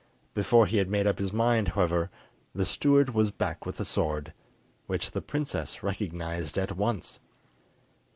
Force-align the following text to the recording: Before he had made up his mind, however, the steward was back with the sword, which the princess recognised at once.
Before 0.33 0.65
he 0.65 0.77
had 0.79 0.89
made 0.89 1.05
up 1.05 1.19
his 1.19 1.31
mind, 1.31 1.67
however, 1.67 2.09
the 2.55 2.65
steward 2.65 3.11
was 3.13 3.29
back 3.29 3.67
with 3.67 3.77
the 3.77 3.85
sword, 3.85 4.33
which 4.87 5.11
the 5.11 5.21
princess 5.21 5.83
recognised 5.83 6.57
at 6.57 6.75
once. 6.75 7.19